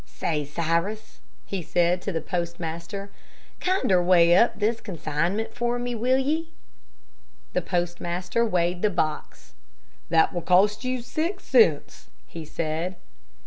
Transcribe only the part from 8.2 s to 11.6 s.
weighed the box. "That will cost you six